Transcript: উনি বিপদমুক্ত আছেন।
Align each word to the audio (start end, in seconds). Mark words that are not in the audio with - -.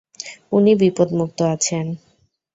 উনি 0.51 0.71
বিপদমুক্ত 0.81 1.39
আছেন। 1.53 1.85